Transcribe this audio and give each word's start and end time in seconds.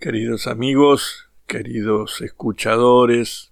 Queridos 0.00 0.46
amigos, 0.46 1.28
queridos 1.48 2.20
escuchadores, 2.20 3.50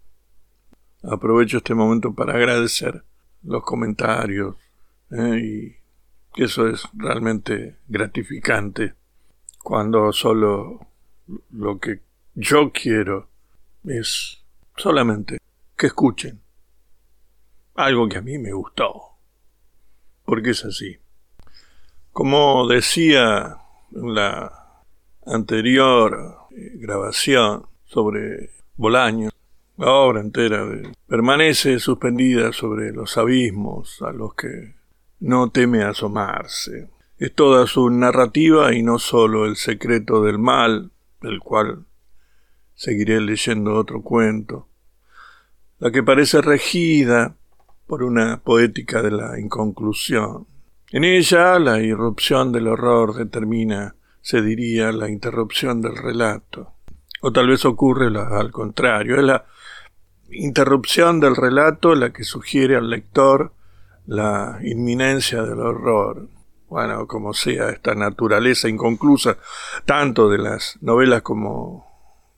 aprovecho 1.02 1.56
este 1.56 1.74
momento 1.74 2.14
para 2.14 2.34
agradecer 2.34 3.02
los 3.42 3.64
comentarios 3.64 4.54
¿eh? 5.10 5.40
y 6.36 6.40
eso 6.40 6.68
es 6.68 6.84
realmente 6.94 7.78
gratificante 7.88 8.94
cuando 9.58 10.12
solo 10.12 10.86
lo 11.50 11.80
que 11.80 12.02
yo 12.36 12.70
quiero 12.70 13.28
es 13.84 14.40
solamente 14.76 15.38
que 15.76 15.88
escuchen 15.88 16.40
algo 17.74 18.08
que 18.08 18.18
a 18.18 18.22
mí 18.22 18.38
me 18.38 18.52
gustó, 18.52 19.16
porque 20.24 20.50
es 20.50 20.64
así. 20.64 20.96
Como 22.12 22.68
decía 22.68 23.58
la 23.90 24.65
anterior 25.26 26.38
eh, 26.50 26.72
grabación 26.76 27.66
sobre 27.84 28.50
Bolaño, 28.76 29.30
la 29.76 29.90
obra 29.90 30.20
entera 30.20 30.66
permanece 31.06 31.78
suspendida 31.78 32.52
sobre 32.52 32.92
los 32.92 33.18
abismos 33.18 34.00
a 34.02 34.12
los 34.12 34.34
que 34.34 34.74
no 35.20 35.50
teme 35.50 35.82
asomarse. 35.82 36.88
Es 37.18 37.34
toda 37.34 37.66
su 37.66 37.90
narrativa 37.90 38.74
y 38.74 38.82
no 38.82 38.98
sólo 38.98 39.46
el 39.46 39.56
secreto 39.56 40.22
del 40.22 40.38
mal, 40.38 40.90
del 41.20 41.40
cual 41.40 41.84
seguiré 42.74 43.20
leyendo 43.20 43.74
otro 43.74 44.02
cuento, 44.02 44.68
la 45.78 45.90
que 45.90 46.02
parece 46.02 46.40
regida 46.42 47.34
por 47.86 48.02
una 48.02 48.38
poética 48.38 49.02
de 49.02 49.10
la 49.10 49.38
inconclusión. 49.38 50.46
En 50.90 51.04
ella 51.04 51.58
la 51.58 51.80
irrupción 51.80 52.52
del 52.52 52.68
horror 52.68 53.14
determina 53.14 53.94
se 54.26 54.42
diría 54.42 54.90
la 54.90 55.08
interrupción 55.08 55.80
del 55.80 55.96
relato. 55.96 56.72
O 57.20 57.30
tal 57.30 57.46
vez 57.46 57.64
ocurre 57.64 58.08
al 58.08 58.50
contrario, 58.50 59.14
es 59.18 59.22
la 59.22 59.46
interrupción 60.32 61.20
del 61.20 61.36
relato 61.36 61.94
la 61.94 62.12
que 62.12 62.24
sugiere 62.24 62.74
al 62.74 62.90
lector 62.90 63.52
la 64.04 64.58
inminencia 64.64 65.44
del 65.44 65.60
horror. 65.60 66.28
Bueno, 66.68 67.06
como 67.06 67.34
sea, 67.34 67.70
esta 67.70 67.94
naturaleza 67.94 68.68
inconclusa, 68.68 69.38
tanto 69.84 70.28
de 70.28 70.38
las 70.38 70.76
novelas 70.80 71.22
como 71.22 71.86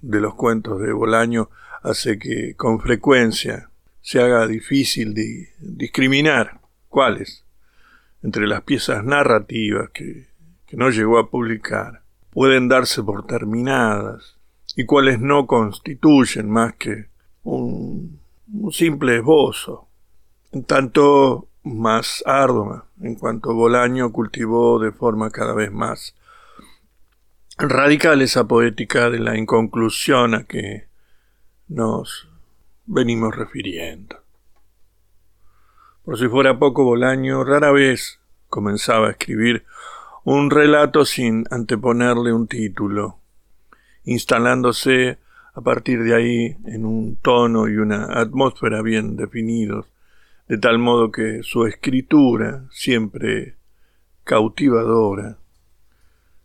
de 0.02 0.20
los 0.20 0.34
cuentos 0.34 0.82
de 0.82 0.92
Bolaño, 0.92 1.48
hace 1.82 2.18
que 2.18 2.54
con 2.54 2.80
frecuencia 2.80 3.70
se 4.02 4.20
haga 4.20 4.46
difícil 4.46 5.14
de 5.14 5.54
discriminar 5.58 6.60
cuáles 6.90 7.46
entre 8.22 8.46
las 8.46 8.60
piezas 8.60 9.02
narrativas 9.04 9.88
que 9.88 10.27
que 10.68 10.76
no 10.76 10.90
llegó 10.90 11.18
a 11.18 11.30
publicar 11.30 12.02
pueden 12.30 12.68
darse 12.68 13.02
por 13.02 13.26
terminadas 13.26 14.36
y 14.76 14.84
cuales 14.84 15.18
no 15.18 15.46
constituyen 15.46 16.48
más 16.48 16.74
que 16.74 17.06
un, 17.42 18.20
simple 18.70 19.16
esbozo, 19.16 19.88
en 20.52 20.64
tanto 20.64 21.48
más 21.64 22.22
ardua 22.26 22.86
en 23.00 23.14
cuanto 23.16 23.54
Bolaño 23.54 24.12
cultivó 24.12 24.78
de 24.78 24.92
forma 24.92 25.30
cada 25.30 25.52
vez 25.54 25.72
más 25.72 26.14
radical 27.58 28.22
esa 28.22 28.46
poética 28.46 29.10
de 29.10 29.18
la 29.18 29.36
inconclusión 29.36 30.34
a 30.34 30.44
que 30.44 30.86
nos 31.66 32.28
venimos 32.86 33.34
refiriendo. 33.34 34.16
Por 36.04 36.18
si 36.18 36.28
fuera 36.28 36.58
poco, 36.58 36.84
Bolaño 36.84 37.44
rara 37.44 37.72
vez 37.72 38.20
comenzaba 38.48 39.08
a 39.08 39.10
escribir 39.10 39.64
un 40.30 40.50
relato 40.50 41.06
sin 41.06 41.46
anteponerle 41.50 42.34
un 42.34 42.48
título, 42.48 43.18
instalándose 44.04 45.16
a 45.54 45.62
partir 45.62 46.02
de 46.02 46.14
ahí 46.14 46.56
en 46.66 46.84
un 46.84 47.16
tono 47.16 47.66
y 47.66 47.78
una 47.78 48.20
atmósfera 48.20 48.82
bien 48.82 49.16
definidos, 49.16 49.86
de 50.46 50.58
tal 50.58 50.78
modo 50.78 51.10
que 51.10 51.42
su 51.42 51.64
escritura, 51.64 52.66
siempre 52.70 53.56
cautivadora, 54.24 55.38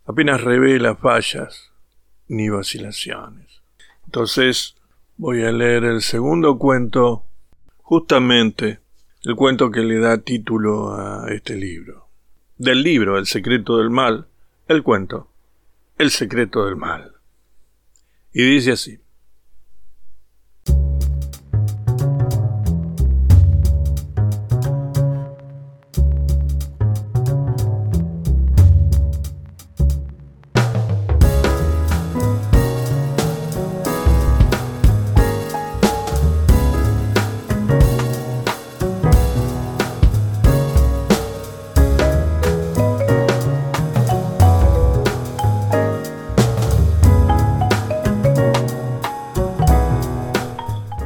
apenas 0.06 0.40
revela 0.40 0.96
fallas 0.96 1.74
ni 2.30 2.47
vacilaciones. 2.47 3.62
Entonces 4.06 4.78
voy 5.18 5.44
a 5.44 5.52
leer 5.52 5.84
el 5.84 6.02
segundo 6.02 6.57
cuento, 6.57 7.25
justamente 7.81 8.80
el 9.24 9.36
cuento 9.36 9.72
que 9.72 9.81
le 9.81 10.00
da 10.00 10.19
título 10.19 10.94
a 10.94 11.25
este 11.34 11.57
libro 11.57 12.03
del 12.63 12.81
libro 12.81 13.18
El 13.18 13.28
secreto 13.28 13.78
del 13.78 13.90
mal, 13.90 14.28
el 14.69 14.84
cuento 14.84 15.29
El 15.97 16.12
secreto 16.12 16.66
del 16.66 16.78
mal. 16.78 17.13
Y 18.31 18.44
dice 18.44 18.72
así. 18.72 19.00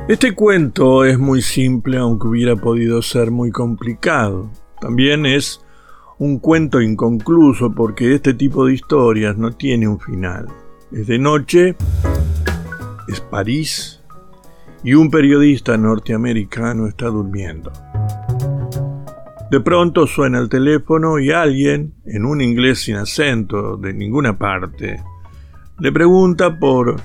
Este 0.08 0.34
cuento 0.34 1.04
es 1.04 1.20
muy 1.20 1.42
simple 1.42 1.98
aunque 1.98 2.30
hubiera 2.30 2.56
podido 2.56 3.02
ser 3.02 3.30
muy 3.30 3.52
complicado. 3.52 4.50
También 4.80 5.26
es 5.26 5.60
un 6.18 6.40
cuento 6.40 6.80
inconcluso 6.80 7.74
porque 7.76 8.16
este 8.16 8.34
tipo 8.34 8.66
de 8.66 8.74
historias 8.74 9.38
no 9.38 9.52
tiene 9.52 9.86
un 9.86 10.00
final. 10.00 10.48
Es 10.94 11.08
de 11.08 11.20
noche, 11.20 11.76
es 13.10 13.20
París 13.20 14.02
y 14.82 14.94
un 14.94 15.12
periodista 15.12 15.76
norteamericano 15.76 16.88
está 16.88 17.08
durmiendo. 17.08 17.74
De 19.52 19.60
pronto 19.60 20.08
suena 20.08 20.40
el 20.40 20.48
teléfono 20.48 21.20
y 21.20 21.32
alguien, 21.32 21.96
en 22.06 22.24
un 22.24 22.40
inglés 22.40 22.80
sin 22.80 22.96
acento 22.96 23.76
de 23.76 23.94
ninguna 23.94 24.38
parte, 24.38 25.04
le 25.80 25.92
pregunta 25.92 26.58
por 26.58 26.96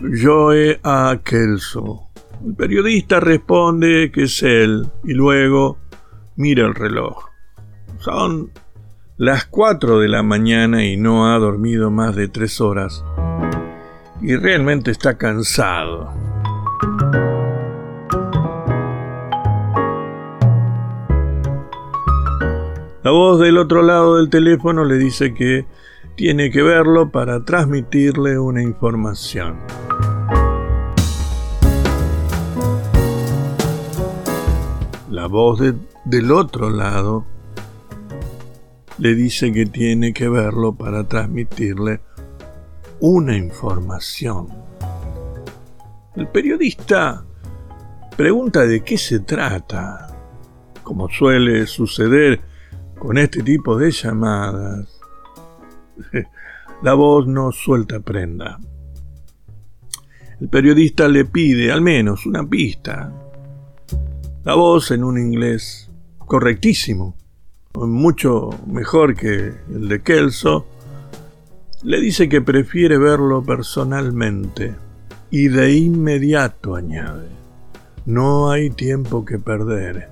Joe 0.00 0.80
A. 0.82 1.20
Kelso. 1.22 2.11
El 2.44 2.54
periodista 2.56 3.20
responde 3.20 4.10
que 4.12 4.24
es 4.24 4.42
él 4.42 4.88
y 5.04 5.14
luego 5.14 5.78
mira 6.34 6.66
el 6.66 6.74
reloj. 6.74 7.26
Son 7.98 8.50
las 9.16 9.44
4 9.46 10.00
de 10.00 10.08
la 10.08 10.24
mañana 10.24 10.84
y 10.84 10.96
no 10.96 11.32
ha 11.32 11.38
dormido 11.38 11.92
más 11.92 12.16
de 12.16 12.26
tres 12.26 12.60
horas. 12.60 13.04
Y 14.20 14.34
realmente 14.34 14.90
está 14.90 15.16
cansado. 15.18 16.12
La 23.04 23.10
voz 23.10 23.38
del 23.40 23.58
otro 23.58 23.82
lado 23.82 24.16
del 24.16 24.30
teléfono 24.30 24.84
le 24.84 24.96
dice 24.96 25.32
que 25.32 25.66
tiene 26.16 26.50
que 26.50 26.62
verlo 26.62 27.10
para 27.10 27.44
transmitirle 27.44 28.38
una 28.38 28.62
información. 28.62 29.58
La 35.12 35.26
voz 35.26 35.60
del 36.06 36.32
otro 36.32 36.70
lado 36.70 37.26
le 38.96 39.14
dice 39.14 39.52
que 39.52 39.66
tiene 39.66 40.14
que 40.14 40.26
verlo 40.26 40.74
para 40.74 41.04
transmitirle 41.04 42.00
una 43.00 43.36
información. 43.36 44.48
El 46.16 46.28
periodista 46.28 47.24
pregunta 48.16 48.66
de 48.66 48.82
qué 48.82 48.96
se 48.96 49.20
trata, 49.20 50.16
como 50.82 51.10
suele 51.10 51.66
suceder 51.66 52.40
con 52.98 53.18
este 53.18 53.42
tipo 53.42 53.76
de 53.76 53.90
llamadas. 53.90 54.98
La 56.82 56.94
voz 56.94 57.26
no 57.26 57.52
suelta 57.52 58.00
prenda. 58.00 58.58
El 60.40 60.48
periodista 60.48 61.06
le 61.06 61.26
pide 61.26 61.70
al 61.70 61.82
menos 61.82 62.24
una 62.24 62.48
pista, 62.48 63.12
la 64.44 64.54
voz 64.54 64.90
en 64.90 65.04
un 65.04 65.18
inglés 65.18 65.88
correctísimo, 66.18 67.16
mucho 67.74 68.50
mejor 68.66 69.14
que 69.14 69.52
el 69.70 69.88
de 69.88 70.02
Kelso, 70.02 70.66
le 71.82 72.00
dice 72.00 72.28
que 72.28 72.40
prefiere 72.40 72.98
verlo 72.98 73.42
personalmente 73.42 74.74
y 75.30 75.48
de 75.48 75.72
inmediato 75.72 76.74
añade, 76.74 77.28
no 78.06 78.50
hay 78.50 78.70
tiempo 78.70 79.24
que 79.24 79.38
perder. 79.38 80.08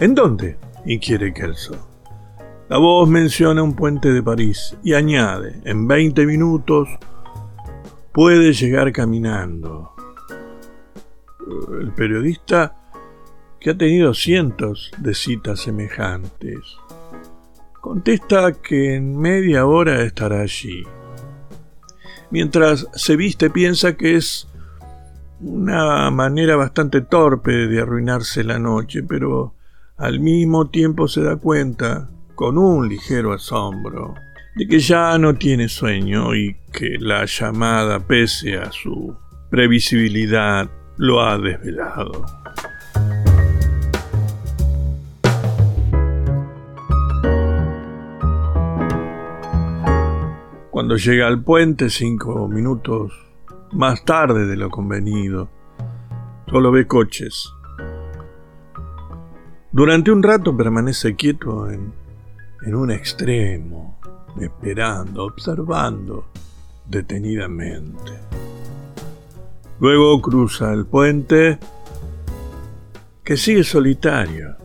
¿En 0.00 0.14
dónde? 0.14 0.56
inquiere 0.86 1.32
Kelso. 1.32 1.76
La 2.68 2.78
voz 2.78 3.08
menciona 3.08 3.62
un 3.62 3.74
puente 3.74 4.12
de 4.12 4.22
París 4.22 4.76
y 4.82 4.94
añade, 4.94 5.60
en 5.64 5.86
20 5.86 6.26
minutos 6.26 6.88
puede 8.12 8.52
llegar 8.52 8.92
caminando. 8.92 9.92
El 11.80 11.92
periodista 11.92 12.83
que 13.64 13.70
ha 13.70 13.78
tenido 13.78 14.12
cientos 14.12 14.90
de 14.98 15.14
citas 15.14 15.60
semejantes. 15.60 16.58
Contesta 17.80 18.52
que 18.52 18.96
en 18.96 19.18
media 19.18 19.64
hora 19.64 20.02
estará 20.02 20.42
allí. 20.42 20.82
Mientras 22.30 22.86
se 22.92 23.16
viste 23.16 23.48
piensa 23.48 23.96
que 23.96 24.16
es 24.16 24.46
una 25.40 26.10
manera 26.10 26.56
bastante 26.56 27.00
torpe 27.00 27.52
de 27.52 27.80
arruinarse 27.80 28.44
la 28.44 28.58
noche, 28.58 29.02
pero 29.02 29.54
al 29.96 30.20
mismo 30.20 30.68
tiempo 30.68 31.08
se 31.08 31.22
da 31.22 31.36
cuenta, 31.36 32.10
con 32.34 32.58
un 32.58 32.86
ligero 32.86 33.32
asombro, 33.32 34.12
de 34.56 34.68
que 34.68 34.78
ya 34.78 35.16
no 35.16 35.36
tiene 35.36 35.70
sueño 35.70 36.34
y 36.34 36.54
que 36.70 36.98
la 36.98 37.24
llamada, 37.24 37.98
pese 38.00 38.58
a 38.58 38.70
su 38.70 39.16
previsibilidad, 39.48 40.68
lo 40.98 41.22
ha 41.22 41.38
desvelado. 41.38 42.26
Cuando 50.74 50.96
llega 50.96 51.28
al 51.28 51.40
puente, 51.40 51.88
cinco 51.88 52.48
minutos 52.48 53.12
más 53.70 54.04
tarde 54.04 54.44
de 54.44 54.56
lo 54.56 54.70
convenido, 54.70 55.48
solo 56.50 56.72
ve 56.72 56.88
coches. 56.88 57.48
Durante 59.70 60.10
un 60.10 60.20
rato 60.20 60.56
permanece 60.56 61.14
quieto 61.14 61.70
en, 61.70 61.92
en 62.66 62.74
un 62.74 62.90
extremo, 62.90 64.00
esperando, 64.40 65.26
observando 65.26 66.26
detenidamente. 66.88 68.18
Luego 69.78 70.20
cruza 70.20 70.72
el 70.72 70.86
puente, 70.86 71.60
que 73.22 73.36
sigue 73.36 73.62
solitario, 73.62 74.56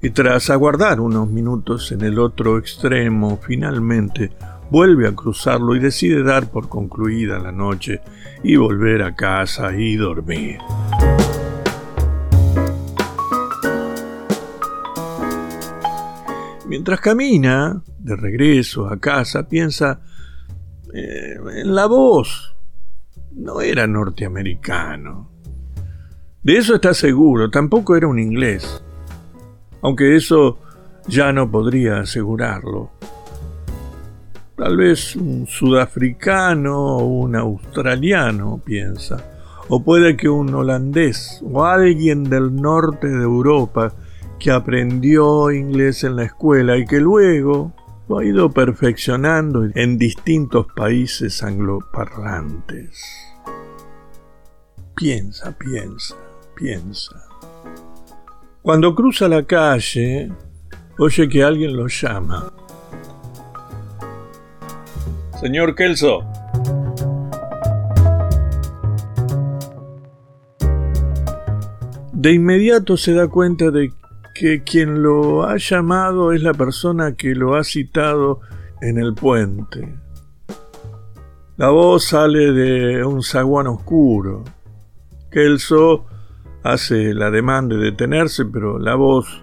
y 0.00 0.08
tras 0.08 0.48
aguardar 0.48 1.00
unos 1.00 1.28
minutos 1.28 1.92
en 1.92 2.00
el 2.00 2.18
otro 2.18 2.56
extremo, 2.56 3.38
finalmente 3.42 4.32
vuelve 4.70 5.08
a 5.08 5.14
cruzarlo 5.14 5.76
y 5.76 5.80
decide 5.80 6.22
dar 6.22 6.50
por 6.50 6.68
concluida 6.68 7.38
la 7.38 7.52
noche 7.52 8.00
y 8.42 8.56
volver 8.56 9.02
a 9.02 9.14
casa 9.14 9.74
y 9.76 9.96
dormir. 9.96 10.58
Mientras 16.66 17.00
camina 17.00 17.82
de 17.98 18.16
regreso 18.16 18.88
a 18.88 18.98
casa, 18.98 19.48
piensa 19.48 20.00
eh, 20.92 21.36
en 21.54 21.74
la 21.74 21.86
voz. 21.86 22.54
No 23.32 23.60
era 23.60 23.86
norteamericano. 23.86 25.30
De 26.42 26.56
eso 26.56 26.76
está 26.76 26.94
seguro, 26.94 27.50
tampoco 27.50 27.96
era 27.96 28.08
un 28.08 28.18
inglés. 28.18 28.82
Aunque 29.82 30.16
eso 30.16 30.58
ya 31.06 31.32
no 31.32 31.50
podría 31.50 32.00
asegurarlo 32.00 32.90
tal 34.56 34.76
vez 34.76 35.14
un 35.16 35.46
sudafricano 35.46 36.96
o 36.96 37.04
un 37.04 37.36
australiano, 37.36 38.60
piensa, 38.64 39.22
o 39.68 39.82
puede 39.82 40.16
que 40.16 40.28
un 40.28 40.54
holandés 40.54 41.42
o 41.44 41.64
alguien 41.64 42.24
del 42.24 42.54
norte 42.54 43.08
de 43.08 43.22
Europa 43.22 43.92
que 44.38 44.50
aprendió 44.50 45.50
inglés 45.50 46.04
en 46.04 46.16
la 46.16 46.24
escuela 46.24 46.76
y 46.76 46.86
que 46.86 47.00
luego 47.00 47.72
lo 48.08 48.18
ha 48.18 48.24
ido 48.24 48.50
perfeccionando 48.50 49.68
en 49.74 49.98
distintos 49.98 50.66
países 50.74 51.42
angloparlantes. 51.42 53.02
Piensa, 54.94 55.56
piensa, 55.58 56.14
piensa. 56.54 57.22
Cuando 58.62 58.94
cruza 58.94 59.28
la 59.28 59.42
calle, 59.42 60.30
oye 60.98 61.28
que 61.28 61.42
alguien 61.42 61.76
lo 61.76 61.88
llama. 61.88 62.52
Señor 65.40 65.74
Kelso. 65.74 66.24
De 72.12 72.32
inmediato 72.32 72.96
se 72.96 73.12
da 73.12 73.28
cuenta 73.28 73.70
de 73.70 73.92
que 74.34 74.62
quien 74.62 75.02
lo 75.02 75.44
ha 75.44 75.58
llamado 75.58 76.32
es 76.32 76.42
la 76.42 76.54
persona 76.54 77.14
que 77.14 77.34
lo 77.34 77.54
ha 77.54 77.64
citado 77.64 78.40
en 78.80 78.98
el 78.98 79.14
puente. 79.14 79.94
La 81.56 81.68
voz 81.68 82.06
sale 82.06 82.52
de 82.52 83.04
un 83.04 83.22
zaguán 83.22 83.66
oscuro. 83.66 84.44
Kelso 85.30 86.06
hace 86.62 87.12
la 87.12 87.30
demanda 87.30 87.76
de 87.76 87.84
detenerse, 87.84 88.46
pero 88.46 88.78
la 88.78 88.94
voz 88.94 89.42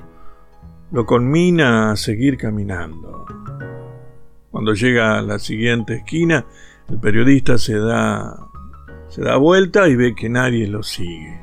lo 0.91 1.05
conmina 1.05 1.91
a 1.91 1.95
seguir 1.95 2.37
caminando. 2.37 3.25
Cuando 4.53 4.75
llega 4.75 5.17
a 5.17 5.23
la 5.23 5.39
siguiente 5.39 5.95
esquina, 5.95 6.45
el 6.87 6.99
periodista 6.99 7.57
se 7.57 7.75
da, 7.75 8.37
se 9.09 9.23
da 9.23 9.35
vuelta 9.37 9.89
y 9.89 9.95
ve 9.95 10.13
que 10.13 10.29
nadie 10.29 10.67
lo 10.67 10.83
sigue. 10.83 11.41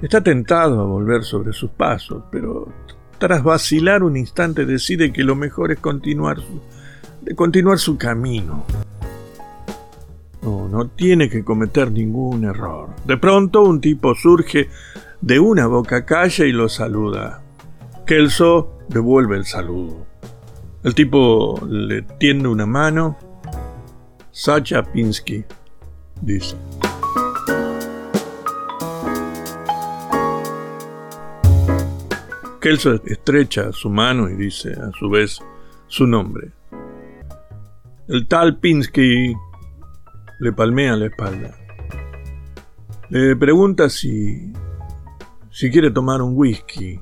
Está 0.00 0.22
tentado 0.22 0.80
a 0.80 0.84
volver 0.84 1.24
sobre 1.24 1.52
sus 1.52 1.72
pasos, 1.72 2.22
pero 2.30 2.72
tras 3.18 3.42
vacilar 3.42 4.04
un 4.04 4.16
instante 4.16 4.64
decide 4.64 5.12
que 5.12 5.24
lo 5.24 5.34
mejor 5.34 5.72
es 5.72 5.80
continuar 5.80 6.38
su, 6.38 6.60
de 7.20 7.34
continuar 7.34 7.80
su 7.80 7.98
camino. 7.98 8.64
No, 10.42 10.68
no 10.68 10.86
tiene 10.86 11.28
que 11.28 11.42
cometer 11.42 11.90
ningún 11.90 12.44
error. 12.44 12.90
De 13.04 13.16
pronto 13.16 13.62
un 13.62 13.80
tipo 13.80 14.14
surge 14.14 14.68
de 15.20 15.40
una 15.40 15.66
boca 15.66 16.06
calle 16.06 16.46
y 16.46 16.52
lo 16.52 16.68
saluda. 16.68 17.42
Kelso 18.06 18.78
devuelve 18.88 19.36
el 19.36 19.46
saludo. 19.46 20.06
El 20.82 20.94
tipo 20.94 21.60
le 21.68 22.02
tiende 22.02 22.48
una 22.48 22.64
mano. 22.64 23.18
Sacha 24.30 24.82
Pinsky, 24.82 25.44
dice. 26.22 26.56
Kelso 32.60 32.94
estrecha 33.04 33.72
su 33.72 33.90
mano 33.90 34.30
y 34.30 34.34
dice 34.34 34.72
a 34.72 34.90
su 34.98 35.10
vez 35.10 35.40
su 35.86 36.06
nombre. 36.06 36.52
El 38.08 38.26
tal 38.26 38.58
Pinsky 38.58 39.34
le 40.38 40.52
palmea 40.52 40.96
la 40.96 41.06
espalda. 41.06 41.54
Le 43.10 43.36
pregunta 43.36 43.90
si, 43.90 44.50
si 45.50 45.70
quiere 45.70 45.90
tomar 45.90 46.22
un 46.22 46.32
whisky 46.34 46.98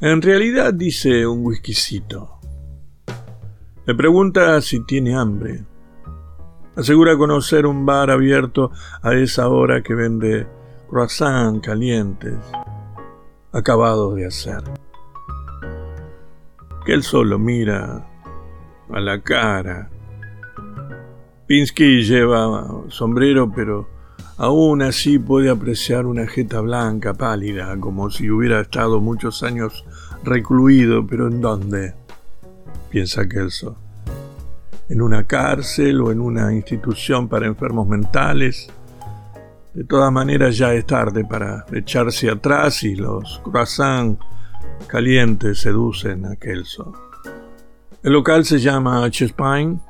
en 0.00 0.22
realidad 0.22 0.72
dice 0.74 1.26
un 1.26 1.44
whiskycito. 1.44 2.38
Le 3.86 3.94
pregunta 3.94 4.60
si 4.60 4.84
tiene 4.84 5.16
hambre. 5.16 5.64
Asegura 6.76 7.16
conocer 7.16 7.66
un 7.66 7.84
bar 7.84 8.10
abierto 8.10 8.70
a 9.02 9.14
esa 9.14 9.48
hora 9.48 9.82
que 9.82 9.94
vende 9.94 10.46
croissants 10.88 11.66
calientes, 11.66 12.36
acabados 13.52 14.14
de 14.14 14.26
hacer. 14.26 14.62
Que 16.84 16.92
él 16.92 17.02
solo 17.02 17.38
mira 17.38 18.06
a 18.90 19.00
la 19.00 19.20
cara. 19.20 19.90
Pinsky 21.46 22.02
lleva 22.02 22.68
sombrero, 22.88 23.50
pero 23.50 23.88
Aún 24.38 24.82
así 24.82 25.18
puede 25.18 25.50
apreciar 25.50 26.06
una 26.06 26.28
jeta 26.28 26.60
blanca, 26.60 27.12
pálida, 27.12 27.76
como 27.80 28.08
si 28.08 28.30
hubiera 28.30 28.60
estado 28.60 29.00
muchos 29.00 29.42
años 29.42 29.84
recluido, 30.22 31.04
pero 31.04 31.26
¿en 31.26 31.40
dónde? 31.40 31.94
piensa 32.88 33.28
Kelso. 33.28 33.76
¿En 34.88 35.02
una 35.02 35.24
cárcel 35.24 36.00
o 36.00 36.12
en 36.12 36.20
una 36.20 36.52
institución 36.52 37.28
para 37.28 37.46
enfermos 37.46 37.88
mentales? 37.88 38.70
De 39.74 39.82
todas 39.82 40.12
maneras 40.12 40.56
ya 40.56 40.72
es 40.72 40.86
tarde 40.86 41.24
para 41.24 41.66
echarse 41.72 42.30
atrás 42.30 42.84
y 42.84 42.94
los 42.94 43.40
croissants 43.44 44.24
calientes 44.86 45.58
seducen 45.58 46.26
a 46.26 46.36
Kelso. 46.36 46.92
El 48.04 48.12
local 48.12 48.44
se 48.44 48.60
llama 48.60 49.10
Chespine 49.10 49.80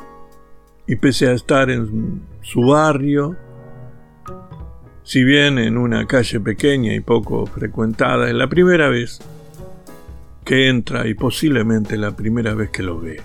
y 0.87 0.97
pese 0.97 1.28
a 1.28 1.33
estar 1.33 1.69
en 1.69 2.23
su 2.40 2.62
barrio, 2.62 3.37
si 5.08 5.24
bien 5.24 5.58
en 5.58 5.78
una 5.78 6.06
calle 6.06 6.38
pequeña 6.38 6.92
y 6.92 7.00
poco 7.00 7.46
frecuentada, 7.46 8.28
es 8.28 8.34
la 8.34 8.46
primera 8.46 8.90
vez 8.90 9.20
que 10.44 10.68
entra 10.68 11.08
y 11.08 11.14
posiblemente 11.14 11.96
la 11.96 12.14
primera 12.14 12.52
vez 12.52 12.68
que 12.68 12.82
lo 12.82 13.00
ve. 13.00 13.18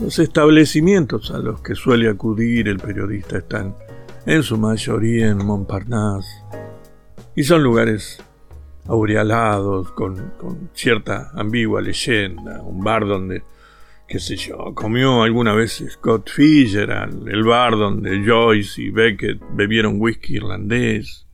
Los 0.00 0.18
establecimientos 0.18 1.30
a 1.30 1.38
los 1.38 1.60
que 1.60 1.76
suele 1.76 2.08
acudir 2.08 2.66
el 2.66 2.80
periodista 2.80 3.38
están 3.38 3.76
en 4.26 4.42
su 4.42 4.58
mayoría 4.58 5.28
en 5.28 5.46
Montparnasse 5.46 6.42
y 7.36 7.44
son 7.44 7.62
lugares 7.62 8.18
aurealados 8.88 9.92
con, 9.92 10.32
con 10.36 10.68
cierta 10.74 11.30
ambigua 11.36 11.80
leyenda, 11.80 12.60
un 12.60 12.82
bar 12.82 13.06
donde 13.06 13.44
qué 14.08 14.20
sé 14.20 14.36
yo, 14.36 14.72
comió 14.74 15.22
alguna 15.22 15.54
vez 15.54 15.84
Scott 15.90 16.30
Fitzgerald, 16.30 17.28
el 17.28 17.42
bar 17.44 17.72
donde 17.72 18.24
Joyce 18.24 18.82
y 18.82 18.90
Beckett 18.90 19.40
bebieron 19.52 20.00
whisky 20.00 20.36
irlandés, 20.36 21.26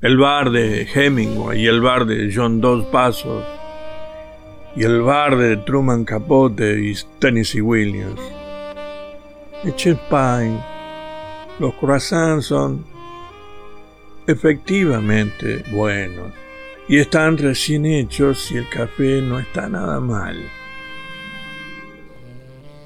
el 0.00 0.16
bar 0.16 0.50
de 0.50 0.86
Hemingway 0.94 1.62
y 1.62 1.66
el 1.66 1.80
bar 1.80 2.06
de 2.06 2.32
John 2.32 2.60
Dos 2.60 2.86
Pasos, 2.86 3.44
y 4.76 4.84
el 4.84 5.02
bar 5.02 5.36
de 5.36 5.56
Truman 5.56 6.04
Capote 6.04 6.78
y 6.78 6.94
Tennessee 7.18 7.60
Williams. 7.60 8.20
El 9.64 9.72
Pine, 10.08 10.62
los 11.58 11.74
croissants 11.74 12.46
son 12.46 12.84
efectivamente 14.28 15.64
buenos 15.72 16.32
y 16.88 16.98
están 16.98 17.36
recién 17.36 17.86
hechos 17.86 18.52
y 18.52 18.58
el 18.58 18.68
café 18.68 19.20
no 19.20 19.40
está 19.40 19.68
nada 19.68 19.98
mal. 19.98 20.38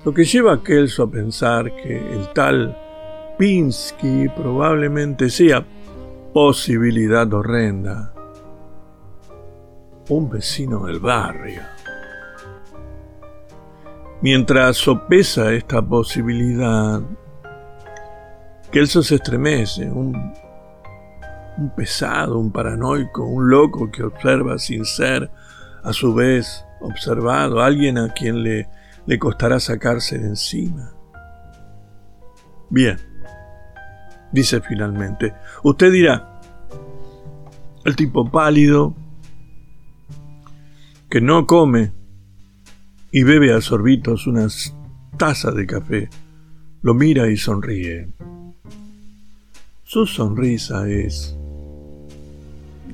Lo 0.05 0.13
que 0.13 0.25
lleva 0.25 0.55
a 0.55 0.63
Kelso 0.63 1.05
a 1.05 1.11
pensar 1.11 1.77
que 1.77 1.97
el 1.97 2.33
tal 2.33 2.77
Pinsky 3.39 4.29
probablemente 4.31 5.31
sea 5.31 5.65
posibilidad 6.33 7.33
horrenda. 7.33 8.13
Un 10.09 10.29
vecino 10.29 10.87
del 10.87 10.99
barrio. 10.99 11.63
Mientras 14.23 14.77
sopesa 14.77 15.53
esta 15.53 15.81
posibilidad, 15.81 17.01
Kelso 18.73 19.03
se 19.05 19.17
estremece, 19.17 19.89
un, 19.89 20.33
un 21.59 21.71
pesado, 21.77 22.39
un 22.39 22.51
paranoico, 22.51 23.25
un 23.25 23.49
loco 23.49 23.91
que 23.91 24.03
observa 24.03 24.59
sin 24.59 24.85
ser, 24.85 25.31
a 25.85 25.93
su 25.93 26.13
vez, 26.13 26.65
observado, 26.81 27.61
alguien 27.61 27.99
a 27.99 28.13
quien 28.13 28.43
le 28.43 28.69
le 29.07 29.19
costará 29.19 29.61
sacarse 29.61 30.19
de 30.19 30.29
encima. 30.29 30.93
Bien, 32.71 32.99
dice 34.33 34.61
finalmente. 34.61 35.35
Usted 35.63 35.93
dirá, 35.93 36.41
el 37.85 37.97
tipo 37.97 38.31
pálido, 38.31 38.95
que 41.11 41.21
no 41.21 41.47
come 41.47 41.93
y 43.11 43.23
bebe 43.25 43.53
a 43.53 43.61
sorbitos 43.61 44.27
unas 44.27 44.75
tazas 45.19 45.55
de 45.55 45.67
café, 45.67 46.09
lo 46.81 46.95
mira 46.95 47.29
y 47.29 47.37
sonríe. 47.37 48.13
Su 49.85 50.07
sonrisa 50.07 50.89
es, 50.89 51.37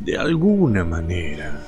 de 0.05 0.19
alguna 0.19 0.85
manera, 0.85 1.63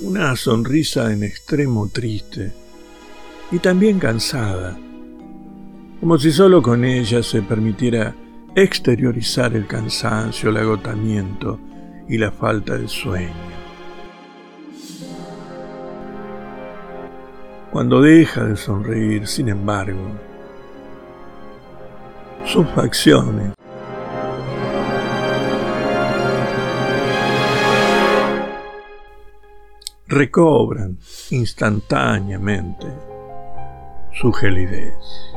una 0.00 0.34
sonrisa 0.34 1.12
en 1.12 1.22
extremo 1.22 1.88
triste 1.88 2.52
y 3.52 3.58
también 3.60 4.00
cansada, 4.00 4.76
como 6.00 6.18
si 6.18 6.32
solo 6.32 6.60
con 6.60 6.84
ella 6.84 7.22
se 7.22 7.42
permitiera 7.42 8.14
exteriorizar 8.56 9.54
el 9.54 9.66
cansancio, 9.66 10.50
el 10.50 10.56
agotamiento 10.56 11.60
y 12.08 12.18
la 12.18 12.32
falta 12.32 12.76
de 12.76 12.88
sueño. 12.88 13.32
Cuando 17.70 18.00
deja 18.00 18.44
de 18.44 18.56
sonreír, 18.56 19.26
sin 19.26 19.48
embargo, 19.48 20.10
sus 22.44 22.66
facciones 22.68 23.53
recobran 30.14 30.98
instantáneamente 31.30 32.86
su 34.12 34.32
gelidez. 34.32 35.33